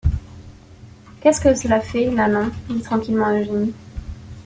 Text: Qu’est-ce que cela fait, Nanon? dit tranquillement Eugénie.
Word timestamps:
Qu’est-ce 1.21 1.39
que 1.39 1.53
cela 1.53 1.79
fait, 1.79 2.09
Nanon? 2.09 2.49
dit 2.69 2.81
tranquillement 2.81 3.29
Eugénie. 3.39 3.75